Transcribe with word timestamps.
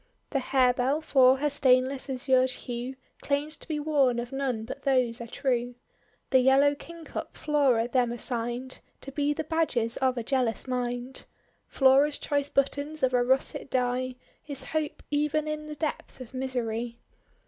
The 0.31 0.39
Harebell, 0.39 1.01
for 1.01 1.37
her 1.37 1.49
stainless 1.51 2.09
azured 2.09 2.49
hue, 2.49 2.95
Claims 3.21 3.55
to 3.57 3.67
be 3.67 3.79
worn 3.79 4.17
of 4.17 4.31
none 4.31 4.65
but 4.65 4.81
those 4.81 5.21
are 5.21 5.27
true. 5.27 5.75
Tlie 6.31 6.43
Yellow 6.43 6.73
Kingcup 6.73 7.37
Flora 7.37 7.87
them 7.87 8.11
assigned 8.11 8.79
To 9.01 9.11
be 9.11 9.31
the 9.31 9.43
badges 9.43 9.97
of 9.97 10.17
a 10.17 10.23
jealous 10.23 10.67
mind. 10.67 11.25
Flora's 11.67 12.17
choice 12.17 12.49
buttons 12.49 13.03
of 13.03 13.13
a 13.13 13.23
russet 13.23 13.69
dye, 13.69 14.15
Is 14.47 14.63
Hope 14.63 15.03
even 15.11 15.47
in 15.47 15.67
the 15.67 15.75
depth 15.75 16.19
of 16.19 16.33
mi 16.33 16.47
sery. 16.47 16.95